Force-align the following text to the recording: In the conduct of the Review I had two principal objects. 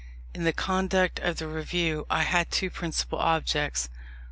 In 0.33 0.45
the 0.45 0.51
conduct 0.51 1.19
of 1.19 1.37
the 1.37 1.47
Review 1.47 2.07
I 2.09 2.23
had 2.23 2.49
two 2.49 2.71
principal 2.71 3.19
objects. 3.19 3.87